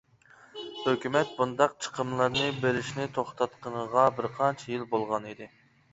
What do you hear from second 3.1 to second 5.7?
توختاتقىنىغا بىرقانچە يىل بولغانىدى.